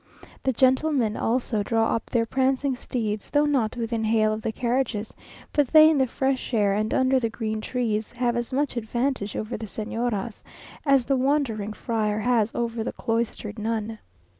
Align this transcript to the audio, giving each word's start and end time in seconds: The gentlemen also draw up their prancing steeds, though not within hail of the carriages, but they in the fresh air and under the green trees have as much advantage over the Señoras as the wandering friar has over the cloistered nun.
The 0.41 0.51
gentlemen 0.51 1.15
also 1.15 1.61
draw 1.61 1.93
up 1.95 2.09
their 2.09 2.25
prancing 2.25 2.75
steeds, 2.75 3.29
though 3.29 3.45
not 3.45 3.77
within 3.77 4.03
hail 4.03 4.33
of 4.33 4.41
the 4.41 4.51
carriages, 4.51 5.13
but 5.53 5.67
they 5.67 5.91
in 5.91 5.99
the 5.99 6.07
fresh 6.07 6.55
air 6.55 6.73
and 6.73 6.91
under 6.91 7.19
the 7.19 7.29
green 7.29 7.61
trees 7.61 8.13
have 8.13 8.35
as 8.35 8.51
much 8.51 8.75
advantage 8.77 9.35
over 9.35 9.57
the 9.57 9.67
Señoras 9.67 10.41
as 10.87 11.05
the 11.05 11.15
wandering 11.17 11.73
friar 11.73 12.17
has 12.21 12.51
over 12.55 12.83
the 12.83 12.93
cloistered 12.93 13.59
nun. 13.59 13.99